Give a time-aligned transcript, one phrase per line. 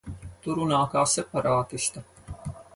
[0.45, 2.07] Tu runā kā separātiste.